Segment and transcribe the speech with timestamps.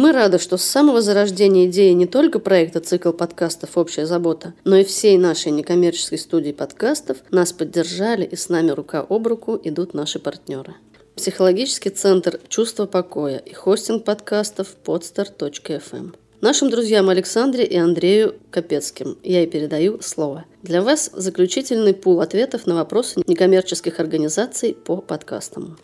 [0.00, 3.76] Мы рады, что с самого зарождения идеи не только проекта «Цикл подкастов.
[3.76, 9.04] Общая забота», но и всей нашей некоммерческой студии подкастов нас поддержали и с нами рука
[9.06, 10.74] об руку идут наши партнеры.
[11.16, 16.14] Психологический центр «Чувство покоя» и хостинг подкастов podstar.fm.
[16.40, 20.46] Нашим друзьям Александре и Андрею Капецким я и передаю слово.
[20.62, 25.76] Для вас заключительный пул ответов на вопросы некоммерческих организаций по подкастам.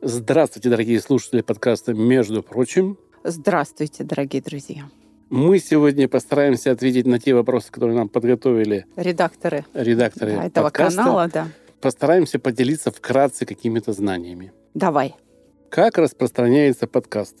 [0.00, 2.96] Здравствуйте, дорогие слушатели подкаста «Между прочим».
[3.22, 4.88] Здравствуйте, дорогие друзья.
[5.28, 10.96] Мы сегодня постараемся ответить на те вопросы, которые нам подготовили редакторы, редакторы да, этого подкаста.
[10.96, 11.28] канала.
[11.28, 11.48] Да.
[11.82, 14.52] Постараемся поделиться вкратце какими-то знаниями.
[14.72, 15.14] Давай.
[15.68, 17.36] Как распространяется подкаст?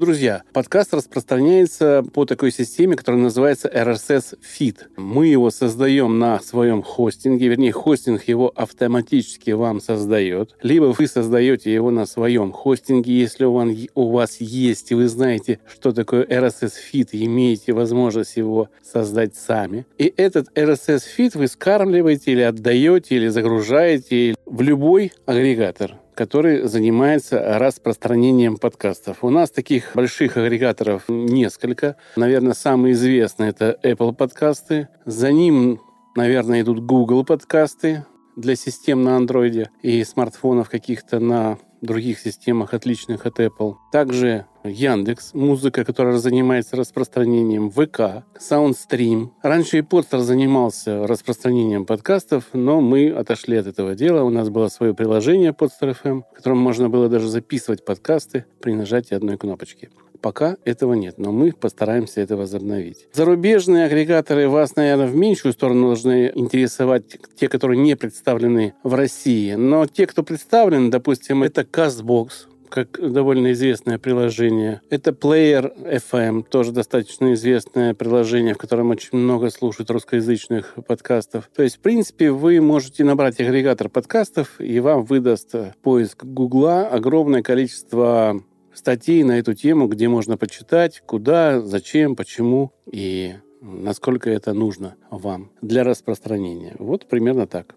[0.00, 4.78] Друзья, подкаст распространяется по такой системе, которая называется RSS Feed.
[4.96, 10.56] Мы его создаем на своем хостинге, вернее, хостинг его автоматически вам создает.
[10.62, 15.60] Либо вы создаете его на своем хостинге, если он у вас есть, и вы знаете,
[15.72, 19.86] что такое RSS Feed, имеете возможность его создать сами.
[19.96, 27.58] И этот RSS Feed вы скармливаете или отдаете, или загружаете в любой агрегатор который занимается
[27.58, 29.18] распространением подкастов.
[29.22, 31.96] У нас таких больших агрегаторов несколько.
[32.16, 34.88] Наверное, самый известный это Apple подкасты.
[35.04, 35.80] За ним,
[36.16, 38.04] наверное, идут Google подкасты
[38.36, 43.76] для систем на Android и смартфонов каких-то на других системах, отличных от Apple.
[43.92, 49.28] Также Яндекс, музыка, которая занимается распространением ВК, Soundstream.
[49.42, 54.22] Раньше и Подстер занимался распространением подкастов, но мы отошли от этого дела.
[54.24, 58.72] У нас было свое приложение Podster FM, в котором можно было даже записывать подкасты при
[58.72, 59.90] нажатии одной кнопочки.
[60.22, 63.06] Пока этого нет, но мы постараемся это возобновить.
[63.12, 69.52] Зарубежные агрегаторы вас, наверное, в меньшую сторону должны интересовать те, которые не представлены в России.
[69.52, 72.30] Но те, кто представлен, допустим, это CastBox,
[72.74, 74.80] как довольно известное приложение.
[74.90, 75.72] Это Player
[76.10, 81.48] FM, тоже достаточно известное приложение, в котором очень много слушают русскоязычных подкастов.
[81.54, 87.42] То есть, в принципе, вы можете набрать агрегатор подкастов, и вам выдаст поиск Гугла огромное
[87.42, 88.42] количество
[88.74, 95.52] статей на эту тему, где можно почитать, куда, зачем, почему и насколько это нужно вам
[95.62, 96.74] для распространения.
[96.80, 97.76] Вот примерно так.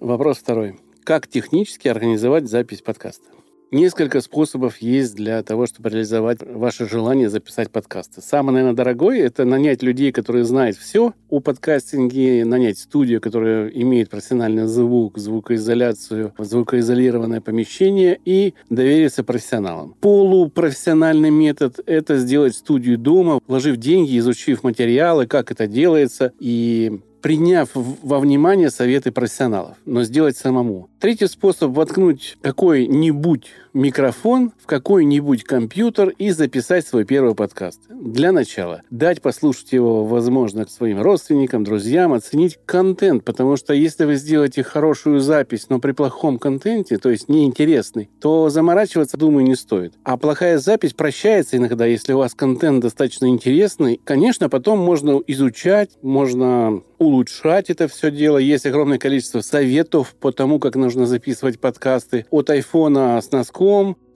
[0.00, 0.80] Вопрос второй.
[1.04, 3.28] Как технически организовать запись подкаста?
[3.72, 8.20] Несколько способов есть для того, чтобы реализовать ваше желание записать подкасты.
[8.20, 14.10] Самый, наверное, дорогой– это нанять людей, которые знают все о подкастинге, нанять студию, которая имеет
[14.10, 19.94] профессиональный звук, звукоизоляцию, звукоизолированное помещение и довериться профессионалам.
[20.02, 27.70] Полупрофессиональный метод– это сделать студию дома, вложив деньги, изучив материалы, как это делается, и приняв
[27.74, 30.90] во внимание советы профессионалов, но сделать самому.
[31.00, 37.80] Третий способ– воткнуть какой-нибудь микрофон в какой-нибудь компьютер и записать свой первый подкаст.
[37.88, 44.16] Для начала дать послушать его, возможно, своим родственникам, друзьям, оценить контент, потому что если вы
[44.16, 49.94] сделаете хорошую запись, но при плохом контенте, то есть неинтересный, то заморачиваться, думаю, не стоит.
[50.04, 54.00] А плохая запись прощается иногда, если у вас контент достаточно интересный.
[54.04, 58.38] Конечно, потом можно изучать, можно улучшать это все дело.
[58.38, 62.26] Есть огромное количество советов по тому, как нужно записывать подкасты.
[62.30, 63.61] От айфона с носком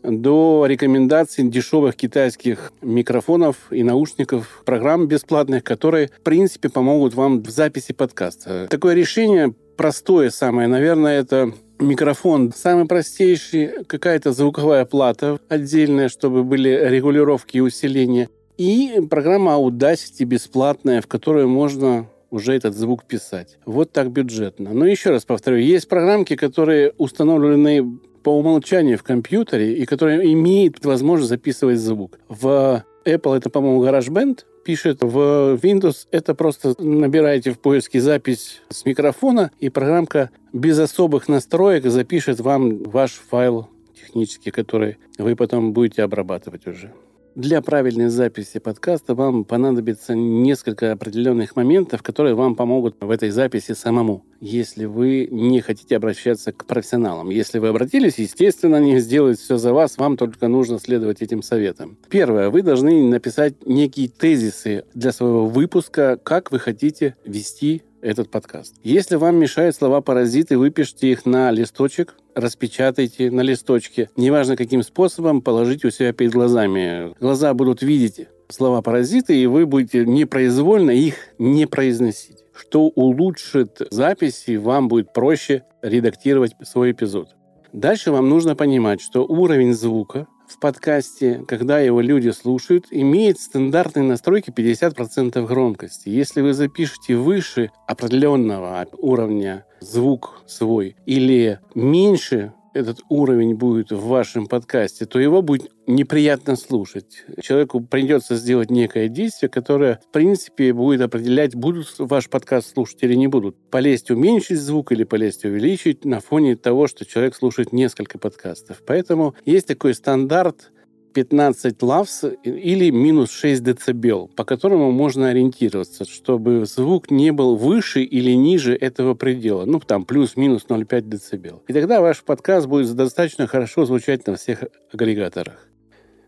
[0.02, 7.50] до рекомендаций дешевых китайских микрофонов и наушников, программ бесплатных, которые, в принципе, помогут вам в
[7.50, 8.68] записи подкаста.
[8.70, 16.70] Такое решение простое самое, наверное, это микрофон самый простейший, какая-то звуковая плата отдельная, чтобы были
[16.88, 18.28] регулировки и усиления.
[18.56, 23.58] И программа Audacity бесплатная, в которую можно уже этот звук писать.
[23.66, 24.72] Вот так бюджетно.
[24.72, 30.84] Но еще раз повторю, есть программки, которые установлены по умолчанию в компьютере и которые имеют
[30.84, 32.18] возможность записывать звук.
[32.28, 38.84] В Apple это, по-моему, GarageBand пишет, в Windows это просто набираете в поиске запись с
[38.84, 46.02] микрофона, и программка без особых настроек запишет вам ваш файл технический, который вы потом будете
[46.02, 46.92] обрабатывать уже.
[47.36, 53.72] Для правильной записи подкаста вам понадобится несколько определенных моментов, которые вам помогут в этой записи
[53.72, 57.28] самому, если вы не хотите обращаться к профессионалам.
[57.28, 61.98] Если вы обратились, естественно, они сделают все за вас, вам только нужно следовать этим советам.
[62.08, 68.74] Первое, вы должны написать некие тезисы для своего выпуска, как вы хотите вести этот подкаст.
[68.82, 74.10] Если вам мешают слова паразиты, выпишите их на листочек, распечатайте на листочке.
[74.16, 77.14] Неважно каким способом, положите у себя перед глазами.
[77.20, 84.56] Глаза будут видеть слова паразиты, и вы будете непроизвольно их не произносить что улучшит записи,
[84.56, 87.36] вам будет проще редактировать свой эпизод.
[87.72, 94.04] Дальше вам нужно понимать, что уровень звука в подкасте, когда его люди слушают, имеет стандартные
[94.04, 96.08] настройки 50% громкости.
[96.08, 104.46] Если вы запишете выше определенного уровня звук свой или меньше этот уровень будет в вашем
[104.46, 107.24] подкасте, то его будет неприятно слушать.
[107.40, 113.14] Человеку придется сделать некое действие, которое, в принципе, будет определять, будут ваш подкаст слушать или
[113.14, 113.56] не будут.
[113.70, 118.82] Полезть уменьшить звук или полезть увеличить на фоне того, что человек слушает несколько подкастов.
[118.86, 120.70] Поэтому есть такой стандарт
[121.16, 128.02] 15 лавс или минус 6 дБ, по которому можно ориентироваться, чтобы звук не был выше
[128.02, 129.64] или ниже этого предела.
[129.64, 131.62] Ну, там плюс-минус 0,5 дБ.
[131.68, 135.66] И тогда ваш подкаст будет достаточно хорошо звучать на всех агрегаторах.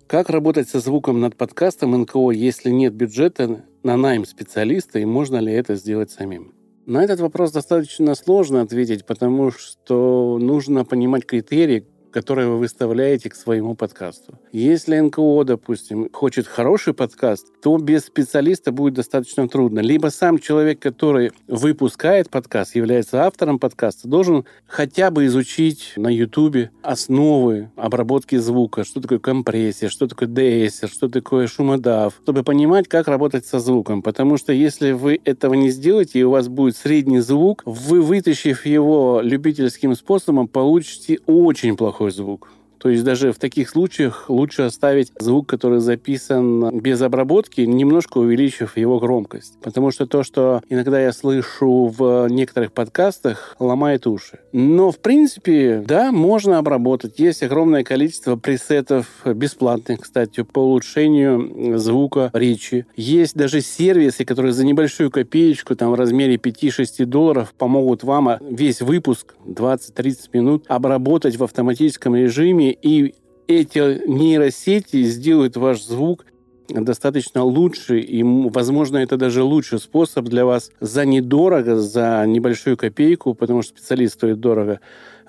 [0.07, 5.37] Как работать со звуком над подкастом НКО, если нет бюджета на найм специалиста, и можно
[5.37, 6.55] ли это сделать самим?
[6.87, 13.35] На этот вопрос достаточно сложно ответить, потому что нужно понимать критерии, которые вы выставляете к
[13.35, 14.39] своему подкасту.
[14.53, 19.81] Если НКО, допустим, хочет хороший подкаст, то без специалиста будет достаточно трудно.
[19.81, 26.71] Либо сам человек, который выпускает подкаст, является автором подкаста, должен хотя бы изучить на YouTube
[26.83, 33.09] основы обработки звука, что такое компрессия, что такое деэссер, что такое шумодав, чтобы понимать, как
[33.09, 34.03] работать со звуком.
[34.03, 38.65] Потому что если вы этого не сделаете, и у вас будет средний звук, вы, вытащив
[38.67, 42.53] его любительским способом, получите очень плохой плохой звук.
[42.79, 48.77] То есть даже в таких случаях лучше оставить звук, который записан без обработки, немножко увеличив
[48.77, 49.59] его громкость.
[49.63, 54.39] Потому что то, что иногда я слышу в некоторых подкастах, ломает уши.
[54.53, 57.19] Но, в принципе, да, можно обработать.
[57.19, 62.87] Есть огромное количество пресетов, бесплатных, кстати, по улучшению звука речи.
[62.97, 68.81] Есть даже сервисы, которые за небольшую копеечку, там в размере 5-6 долларов, помогут вам весь
[68.81, 73.15] выпуск 20-30 минут обработать в автоматическом режиме и
[73.47, 76.25] эти нейросети сделают ваш звук
[76.69, 83.35] достаточно лучше, и, возможно, это даже лучший способ для вас за недорого, за небольшую копейку,
[83.35, 84.81] потому что специалист стоит дорого,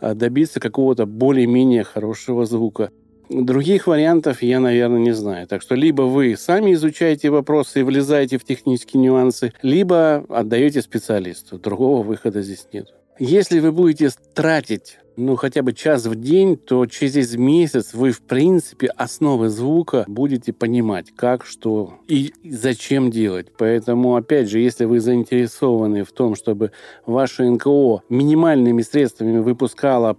[0.02, 2.92] а, добиться какого-то более-менее хорошего звука.
[3.30, 5.48] Других вариантов я, наверное, не знаю.
[5.48, 11.60] Так что либо вы сами изучаете вопросы и влезаете в технические нюансы, либо отдаете специалисту.
[11.60, 12.99] Другого выхода здесь нет.
[13.20, 18.22] Если вы будете тратить ну, хотя бы час в день, то через месяц вы, в
[18.22, 23.48] принципе, основы звука будете понимать, как, что и зачем делать.
[23.58, 26.72] Поэтому, опять же, если вы заинтересованы в том, чтобы
[27.06, 30.18] ваше НКО минимальными средствами выпускало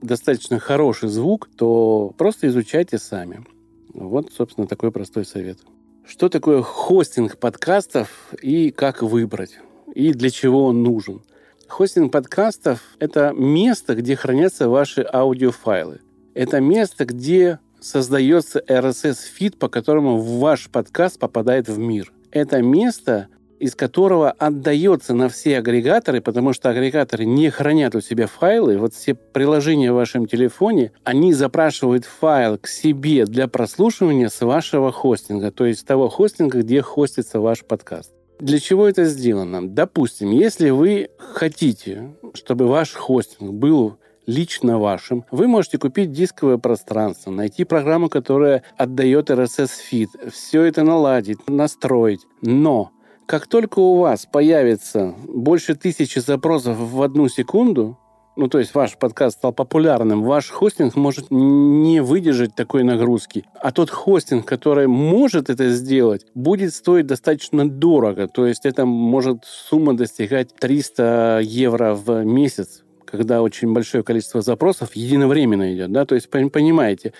[0.00, 3.44] достаточно хороший звук, то просто изучайте сами.
[3.92, 5.58] Вот, собственно, такой простой совет.
[6.06, 9.58] Что такое хостинг подкастов и как выбрать?
[9.94, 11.20] И для чего он нужен?
[11.68, 16.00] Хостинг подкастов– это место, где хранятся ваши аудиофайлы.
[16.34, 22.12] Это место, где создается RSS-фид, по которому ваш подкаст попадает в мир.
[22.32, 23.28] Это место,
[23.60, 28.78] из которого отдается на все агрегаторы, потому что агрегаторы не хранят у себя файлы.
[28.78, 34.90] Вот все приложения в вашем телефоне, они запрашивают файл к себе для прослушивания с вашего
[34.90, 38.12] хостинга, то есть того хостинга, где хостится ваш подкаст.
[38.40, 39.68] Для чего это сделано?
[39.68, 47.30] Допустим, если вы хотите, чтобы ваш хостинг был лично вашим, вы можете купить дисковое пространство,
[47.30, 52.20] найти программу, которая отдает RSS-фид, все это наладить, настроить.
[52.42, 52.92] Но
[53.26, 57.98] как только у вас появится больше тысячи запросов в одну секунду,
[58.38, 63.44] ну, то есть ваш подкаст стал популярным, ваш хостинг может не выдержать такой нагрузки.
[63.60, 68.28] А тот хостинг, который может это сделать, будет стоить достаточно дорого.
[68.28, 74.94] То есть это может сумма достигать 300 евро в месяц, когда очень большое количество запросов
[74.94, 75.90] единовременно идет.
[75.90, 76.06] Да?
[76.06, 77.14] То есть, понимаете,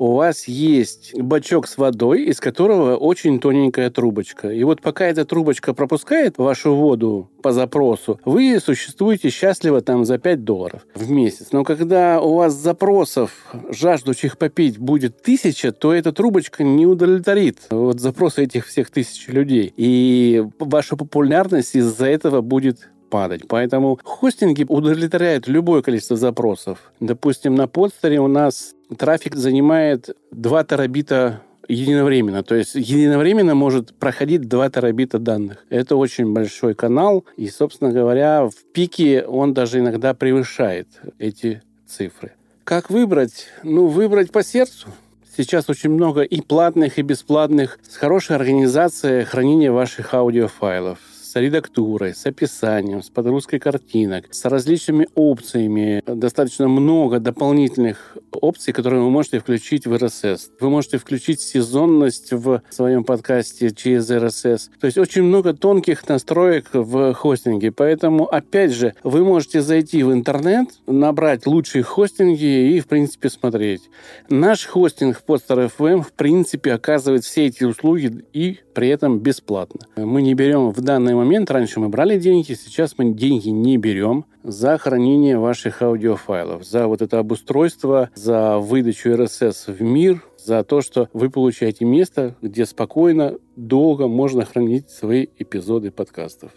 [0.00, 4.48] у вас есть бачок с водой, из которого очень тоненькая трубочка.
[4.48, 10.16] И вот пока эта трубочка пропускает вашу воду по запросу, вы существуете счастливо там за
[10.16, 11.48] 5 долларов в месяц.
[11.52, 13.30] Но когда у вас запросов,
[13.68, 19.70] жаждущих попить, будет тысяча, то эта трубочка не удовлетворит вот запросы этих всех тысяч людей.
[19.76, 23.42] И ваша популярность из-за этого будет падать.
[23.48, 26.90] Поэтому хостинги удовлетворяют любое количество запросов.
[27.00, 32.42] Допустим, на подстере у нас трафик занимает 2 терабита единовременно.
[32.42, 35.64] То есть единовременно может проходить 2 терабита данных.
[35.70, 42.32] Это очень большой канал, и, собственно говоря, в пике он даже иногда превышает эти цифры.
[42.64, 43.46] Как выбрать?
[43.62, 44.88] Ну, выбрать по сердцу.
[45.36, 50.98] Сейчас очень много и платных, и бесплатных, с хорошей организацией хранения ваших аудиофайлов,
[51.30, 56.02] с редактурой, с описанием, с подгрузкой картинок, с различными опциями.
[56.04, 60.50] Достаточно много дополнительных опций, которые вы можете включить в RSS.
[60.58, 64.70] Вы можете включить сезонность в своем подкасте через RSS.
[64.80, 67.70] То есть очень много тонких настроек в хостинге.
[67.70, 73.82] Поэтому, опять же, вы можете зайти в интернет, набрать лучшие хостинги и, в принципе, смотреть.
[74.28, 79.86] Наш хостинг Podster FM, в принципе, оказывает все эти услуги и при этом бесплатно.
[79.96, 84.24] Мы не берем в данный момент, раньше мы брали деньги, сейчас мы деньги не берем
[84.42, 90.80] за хранение ваших аудиофайлов, за вот это обустройство, за выдачу RSS в мир, за то,
[90.80, 96.52] что вы получаете место, где спокойно, долго можно хранить свои эпизоды подкастов.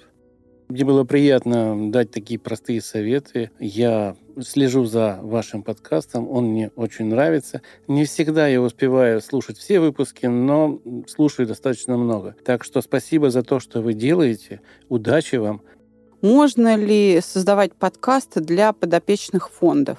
[0.70, 3.52] Мне было приятно дать такие простые советы.
[3.60, 7.62] Я слежу за вашим подкастом, он мне очень нравится.
[7.88, 12.36] Не всегда я успеваю слушать все выпуски, но слушаю достаточно много.
[12.44, 14.62] Так что спасибо за то, что вы делаете.
[14.90, 15.62] Удачи вам.
[16.22, 19.98] Можно ли создавать подкасты для подопечных фондов?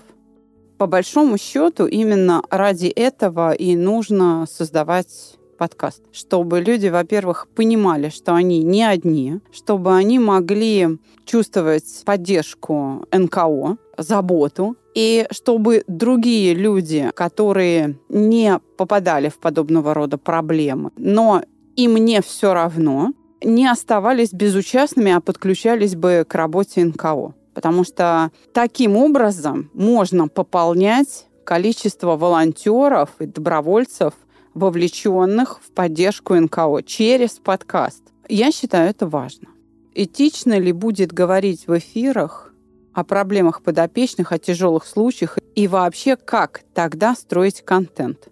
[0.78, 8.34] По большому счету, именно ради этого и нужно создавать подкаст, чтобы люди, во-первых, понимали, что
[8.34, 17.98] они не одни, чтобы они могли чувствовать поддержку НКО, заботу, и чтобы другие люди, которые
[18.08, 21.42] не попадали в подобного рода проблемы, но
[21.76, 27.34] им не все равно, не оставались безучастными, а подключались бы к работе НКО.
[27.54, 34.14] Потому что таким образом можно пополнять количество волонтеров и добровольцев,
[34.54, 38.02] вовлеченных в поддержку НКО через подкаст.
[38.28, 39.48] Я считаю это важно.
[39.94, 42.52] Этично ли будет говорить в эфирах
[42.92, 48.28] о проблемах подопечных, о тяжелых случаях и вообще как тогда строить контент?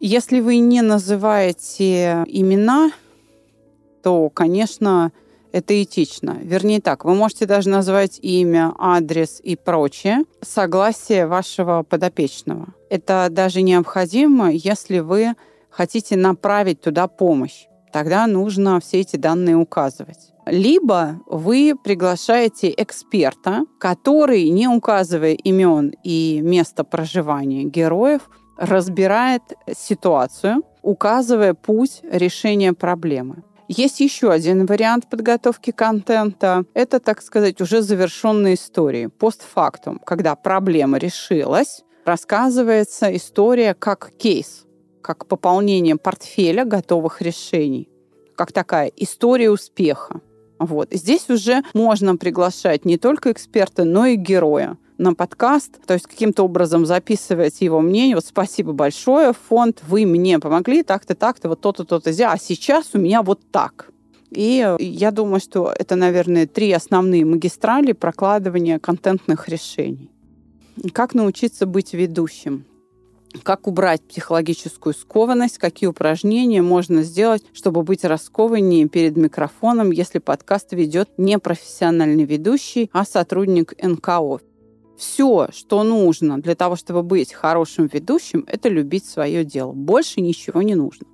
[0.00, 2.90] Если вы не называете имена,
[4.02, 5.12] то, конечно,
[5.50, 6.38] это этично.
[6.42, 12.68] Вернее так, вы можете даже назвать имя, адрес и прочее, согласие вашего подопечного.
[12.90, 15.34] Это даже необходимо, если вы
[15.70, 20.32] хотите направить туда помощь, тогда нужно все эти данные указывать.
[20.46, 29.42] Либо вы приглашаете эксперта, который, не указывая имен и место проживания героев, разбирает
[29.76, 33.42] ситуацию, указывая путь решения проблемы.
[33.68, 36.64] Есть еще один вариант подготовки контента.
[36.72, 44.64] Это, так сказать, уже завершенные истории, постфактум, когда проблема решилась, рассказывается история как кейс
[45.08, 47.88] как пополнение портфеля готовых решений,
[48.36, 50.20] как такая история успеха.
[50.58, 50.88] Вот.
[50.90, 56.42] Здесь уже можно приглашать не только эксперта, но и героя на подкаст, то есть каким-то
[56.42, 58.16] образом записывать его мнение.
[58.16, 62.98] Вот спасибо большое, фонд, вы мне помогли, так-то, так-то, вот то-то, то-то, а сейчас у
[62.98, 63.90] меня вот так.
[64.30, 70.10] И я думаю, что это, наверное, три основные магистрали прокладывания контентных решений.
[70.92, 72.66] Как научиться быть ведущим?
[73.42, 80.72] Как убрать психологическую скованность, какие упражнения можно сделать, чтобы быть раскованнее перед микрофоном, если подкаст
[80.72, 84.40] ведет не профессиональный ведущий, а сотрудник НКО.
[84.96, 89.72] Все, что нужно для того, чтобы быть хорошим ведущим, это любить свое дело.
[89.72, 91.06] Больше ничего не нужно.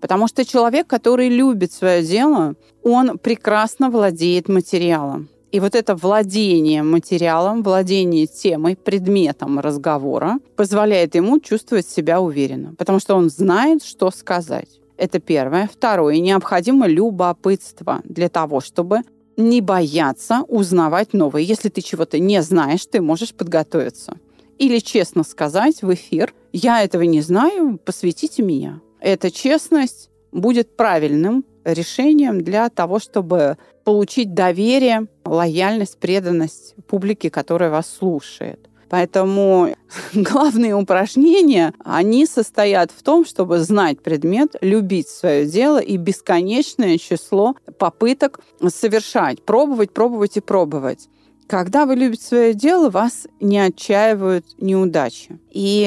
[0.00, 5.28] Потому что человек, который любит свое дело, он прекрасно владеет материалом.
[5.52, 12.98] И вот это владение материалом, владение темой, предметом разговора позволяет ему чувствовать себя уверенно, потому
[12.98, 14.80] что он знает, что сказать.
[14.96, 15.68] Это первое.
[15.70, 16.18] Второе.
[16.20, 19.00] Необходимо любопытство для того, чтобы
[19.36, 21.42] не бояться узнавать новое.
[21.42, 24.16] Если ты чего-то не знаешь, ты можешь подготовиться.
[24.58, 28.80] Или честно сказать в эфир, я этого не знаю, посвятите меня.
[29.00, 37.90] Эта честность будет правильным решением для того, чтобы получить доверие, лояльность, преданность публике, которая вас
[37.90, 38.68] слушает.
[38.92, 39.74] Поэтому
[40.12, 47.56] главные упражнения, они состоят в том, чтобы знать предмет, любить свое дело и бесконечное число
[47.78, 51.08] попыток совершать, пробовать, пробовать и пробовать.
[51.46, 55.38] Когда вы любите свое дело, вас не отчаивают неудачи.
[55.50, 55.86] И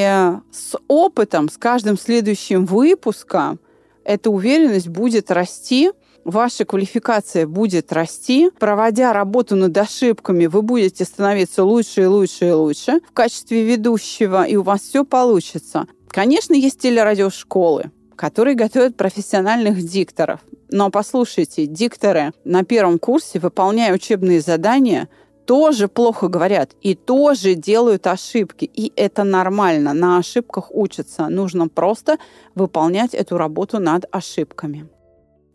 [0.51, 3.59] с опытом, с каждым следующим выпуском
[4.03, 5.91] эта уверенность будет расти,
[6.25, 8.50] ваша квалификация будет расти.
[8.60, 14.44] Проводя работу над ошибками, вы будете становиться лучше и лучше и лучше в качестве ведущего,
[14.44, 15.88] и у вас все получится.
[16.10, 20.41] Конечно, есть телерадиошколы, которые готовят профессиональных дикторов.
[20.70, 25.08] Но послушайте, дикторы на первом курсе, выполняя учебные задания,
[25.46, 28.65] тоже плохо говорят и тоже делают ошибки.
[28.65, 29.94] И это нормально.
[29.94, 31.27] На ошибках учатся.
[31.27, 32.17] Нужно просто
[32.55, 34.89] выполнять эту работу над ошибками.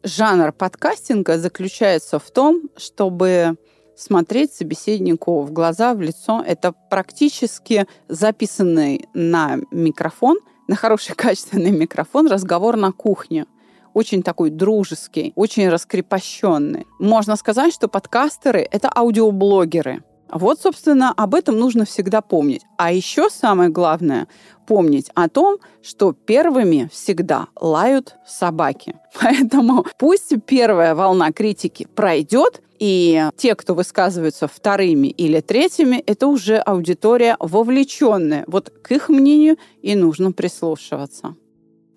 [0.02, 3.56] Жанр подкастинга заключается в том, чтобы
[3.96, 6.42] смотреть собеседнику в глаза, в лицо.
[6.46, 10.38] Это практически записанный на микрофон,
[10.68, 13.46] на хороший качественный микрофон разговор на кухне
[13.92, 16.86] очень такой дружеский, очень раскрепощенный.
[17.00, 20.04] Можно сказать, что подкастеры— это аудиоблогеры.
[20.32, 22.62] Вот, собственно, об этом нужно всегда помнить.
[22.78, 24.28] А еще самое главное—
[24.70, 28.94] помнить о том, что первыми всегда лают собаки.
[29.20, 36.58] Поэтому пусть первая волна критики пройдет, и те, кто высказываются вторыми или третьими, это уже
[36.58, 38.44] аудитория вовлеченная.
[38.46, 41.34] Вот к их мнению и нужно прислушиваться.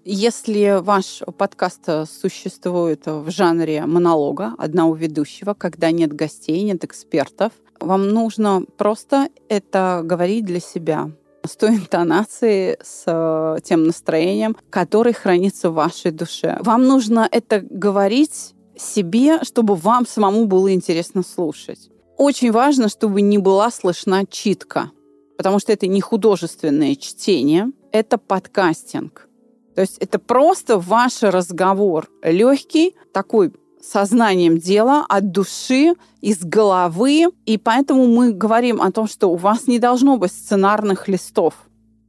[0.04, 8.10] Если ваш подкаст существует в жанре монолога одного ведущего, когда нет гостей, нет экспертов, вам
[8.10, 11.12] нужно просто это говорить для себя
[11.46, 16.58] с той интонацией, с э, тем настроением, который хранится в вашей душе.
[16.62, 21.90] Вам нужно это говорить себе, чтобы вам самому было интересно слушать.
[22.18, 24.92] Очень важно, чтобы не была слышна читка,
[25.38, 29.28] потому что это не художественное чтение, это подкастинг.
[29.76, 32.08] То есть это просто ваш разговор.
[32.22, 37.26] Легкий, такой сознанием дела, от души, из головы.
[37.46, 41.54] И поэтому мы говорим о том, что у вас не должно быть сценарных листов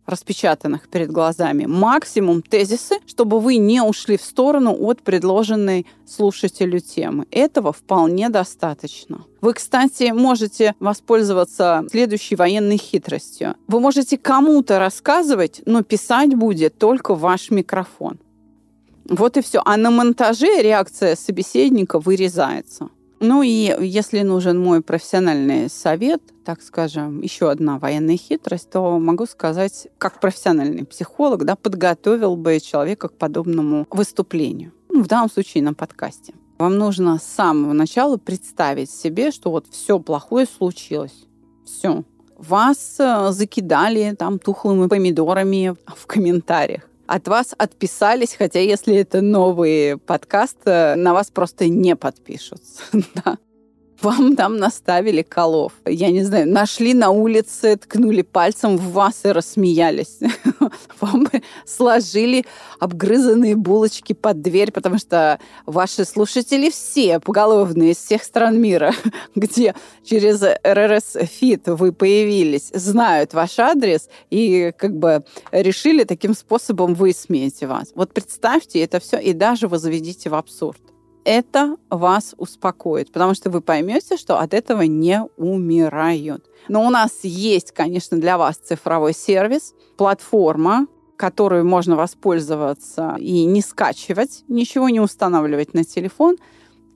[0.07, 1.67] распечатанных перед глазами.
[1.67, 7.27] Максимум тезисы, чтобы вы не ушли в сторону от предложенной слушателю темы.
[7.31, 9.25] Этого вполне достаточно.
[9.41, 13.57] Вы, кстати, можете воспользоваться следующей военной хитростью.
[13.67, 18.19] Вы можете кому-то рассказывать, но писать будет только ваш микрофон.
[19.09, 19.61] Вот и все.
[19.65, 22.89] А на монтаже реакция собеседника вырезается.
[23.21, 29.25] Ну и если нужен мой профессиональный совет, так скажем, еще одна военная хитрость, то могу
[29.27, 34.73] сказать, как профессиональный психолог, да, подготовил бы человека к подобному выступлению.
[34.91, 36.35] Ну, в данном случае на подкасте.
[36.59, 41.27] Вам нужно с самого начала представить себе, что вот все плохое случилось.
[41.65, 42.05] Все.
[42.37, 49.99] Вас э, закидали там тухлыми помидорами в комментариях от вас отписались, хотя если это новый
[49.99, 52.83] подкаст, э, на вас просто не подпишутся.
[53.15, 53.39] да
[54.01, 55.73] вам там наставили колов.
[55.87, 60.19] Я не знаю, нашли на улице, ткнули пальцем в вас и рассмеялись.
[61.01, 61.27] Вам
[61.67, 62.45] сложили
[62.81, 68.93] обгрызанные булочки под дверь, потому что ваши слушатели все поголовные из всех стран мира,
[69.35, 76.95] где через РРС Фит вы появились, знают ваш адрес и как бы решили таким способом
[76.95, 77.93] высмеять вас.
[77.95, 80.81] Вот представьте это все и даже возведите в абсурд
[81.25, 86.45] это вас успокоит, потому что вы поймете, что от этого не умирают.
[86.69, 93.61] Но у нас есть, конечно, для вас цифровой сервис, платформа, которую можно воспользоваться и не
[93.61, 96.37] скачивать, ничего не устанавливать на телефон.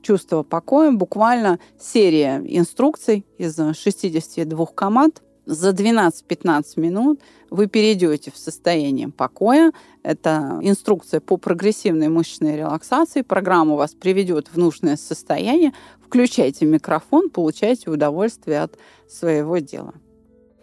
[0.02, 9.08] Чувство покоя, буквально серия инструкций из 62 команд, за 12-15 минут вы перейдете в состояние
[9.08, 9.72] покоя.
[10.02, 13.22] Это инструкция по прогрессивной мышечной релаксации.
[13.22, 15.72] Программа вас приведет в нужное состояние.
[16.04, 18.76] Включайте микрофон, получайте удовольствие от
[19.08, 19.94] своего дела.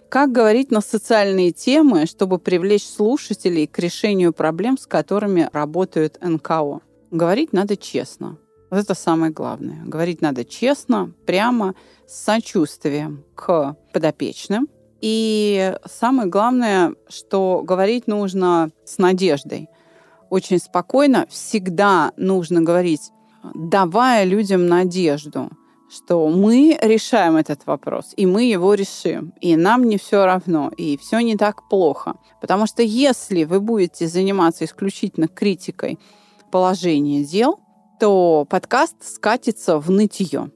[0.10, 6.82] Как говорить на социальные темы, чтобы привлечь слушателей к решению проблем, с которыми работают НКО?
[7.10, 8.38] Говорить надо честно.
[8.69, 9.84] Вот это самое главное.
[9.84, 11.74] Говорить надо честно, прямо,
[12.08, 14.67] с сочувствием к подопечным,
[15.01, 19.69] и самое главное, что говорить нужно с надеждой.
[20.29, 23.12] Очень спокойно всегда нужно говорить,
[23.53, 25.51] давая людям надежду,
[25.89, 30.97] что мы решаем этот вопрос, и мы его решим, и нам не все равно, и
[30.97, 32.15] все не так плохо.
[32.41, 35.99] Потому что если вы будете заниматься исключительно критикой
[36.51, 37.60] положения дел,
[37.99, 40.51] то подкаст скатится в нытье.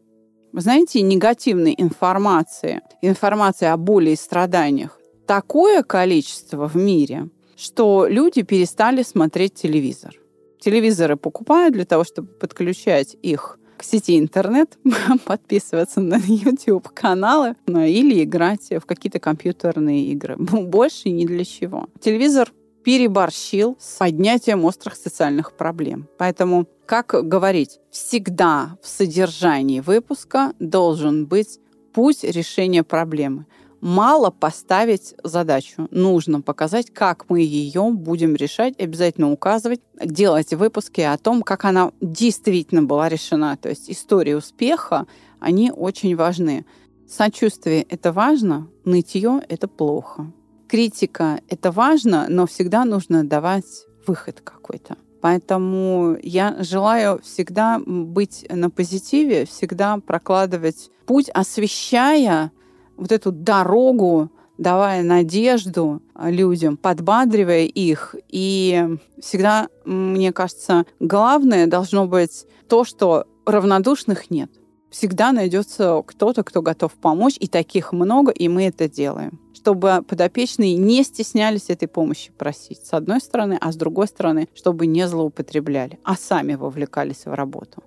[0.52, 8.42] Вы знаете, негативной информации, информации о боли и страданиях такое количество в мире, что люди
[8.42, 10.16] перестали смотреть телевизор.
[10.60, 14.80] Телевизоры покупают для того, чтобы подключать их к сети интернет,
[15.26, 20.36] подписываться на YouTube-каналы ну, или играть в какие-то компьютерные игры.
[20.40, 21.86] Больше ни для чего.
[22.02, 22.52] Телевизор
[22.90, 26.08] переборщил с поднятием острых социальных проблем.
[26.18, 31.60] Поэтому, как говорить, всегда в содержании выпуска должен быть
[31.94, 33.46] путь решения проблемы
[33.80, 35.88] мало поставить задачу.
[35.92, 41.92] Нужно показать, как мы ее будем решать, обязательно указывать, делать выпуски о том, как она
[42.02, 43.56] действительно была решена.
[43.56, 45.06] То есть истории успеха,
[45.40, 46.66] они очень важны.
[47.08, 50.34] Сочувствие— это важно, нытье— это плохо.
[50.70, 54.98] Критика— это важно, но всегда нужно давать выход какой-то.
[55.20, 62.52] Поэтому я желаю всегда быть на позитиве, всегда прокладывать путь, освещая
[62.98, 64.30] вот эту дорогу,
[64.60, 68.16] давая надежду людям, подбадривая их.
[68.28, 74.52] И всегда, мне кажется, главное должно быть то, что равнодушных нет.
[74.90, 79.40] Всегда найдется кто-то, кто готов помочь, и таких много, и мы это делаем.
[79.54, 84.88] Чтобы подопечные не стеснялись этой помощи просить, с одной стороны, а с другой стороны, чтобы
[84.88, 87.84] не злоупотребляли, а сами вовлекались в работу.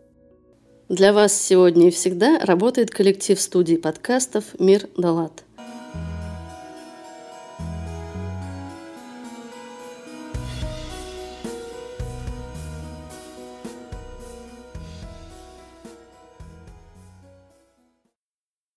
[0.89, 5.45] Для вас сегодня и всегда работает коллектив студии подкастов «Мир Далат».